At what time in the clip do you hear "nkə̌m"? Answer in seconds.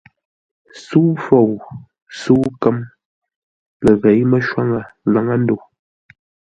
2.53-2.77